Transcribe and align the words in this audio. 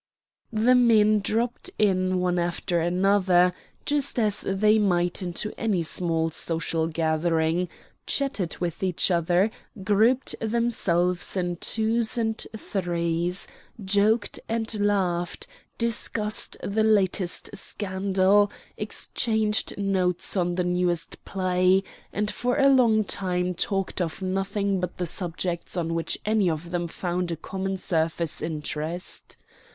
The 0.51 0.73
men 0.73 1.19
dropped 1.19 1.69
in 1.77 2.19
one 2.19 2.39
after 2.39 2.79
another, 2.79 3.53
just 3.85 4.17
as 4.17 4.41
they 4.49 4.79
might 4.79 5.21
into 5.21 5.53
any 5.59 5.83
small 5.83 6.31
social 6.31 6.87
gathering, 6.87 7.69
chatted 8.07 8.57
with 8.57 8.81
each 8.81 9.11
other, 9.11 9.51
grouped 9.83 10.33
themselves 10.41 11.37
in 11.37 11.57
twos 11.57 12.17
and 12.17 12.35
threes, 12.57 13.47
joked 13.79 14.39
and 14.49 14.73
laughed, 14.83 15.45
discussed 15.77 16.57
the 16.63 16.83
latest 16.83 17.55
scandal, 17.55 18.51
exchanged 18.77 19.77
notes 19.77 20.35
on 20.35 20.55
the 20.55 20.63
newest 20.63 21.23
play, 21.25 21.83
and 22.11 22.31
for 22.31 22.57
a 22.57 22.69
long 22.69 23.03
time 23.03 23.53
talked 23.53 24.01
of 24.01 24.19
nothing 24.19 24.79
but 24.79 24.97
the 24.97 25.05
subjects 25.05 25.77
on 25.77 25.93
which 25.93 26.17
any 26.25 26.49
of 26.49 26.71
them 26.71 26.87
found 26.87 27.29
a 27.31 27.35
common 27.35 27.77
surface 27.77 28.41
interest. 28.41 29.37